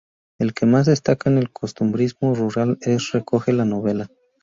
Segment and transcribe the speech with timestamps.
[0.39, 4.09] El que más destaca es el costumbrismo rural que recoge la novela.